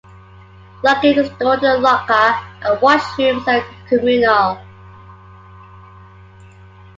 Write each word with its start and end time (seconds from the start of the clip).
Luggage 0.83 1.17
is 1.17 1.27
stored 1.33 1.59
in 1.61 1.69
a 1.69 1.77
locker; 1.77 2.11
and 2.63 2.79
washrooms 2.81 3.45
are 3.47 3.63
communal. 3.87 4.57